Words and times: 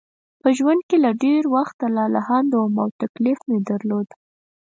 په 0.41 0.47
ژوند 0.57 0.81
کې 0.89 0.97
له 1.05 1.11
ډېر 1.23 1.43
وخته 1.55 1.85
لالهانده 1.97 2.55
وم 2.59 2.75
او 2.83 2.89
تکلیف 3.01 3.39
مې 3.49 3.59
درلود. 3.69 4.07